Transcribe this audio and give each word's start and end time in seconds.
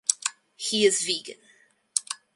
He 0.55 0.87
is 0.87 1.03
vegan. 1.03 1.37